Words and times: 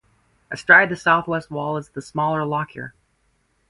Astride 0.49 0.89
the 0.89 0.95
southwest 0.95 1.51
wall 1.51 1.77
is 1.77 1.89
the 1.89 2.01
smaller 2.01 2.43
Lockyer. 2.43 2.95